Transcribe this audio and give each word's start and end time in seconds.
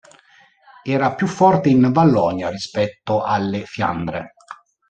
Era 0.83 1.13
più 1.13 1.27
forte 1.27 1.69
in 1.69 1.91
Vallonia 1.91 2.49
rispetto 2.49 3.21
alle 3.21 3.67
Fiandre. 3.67 4.33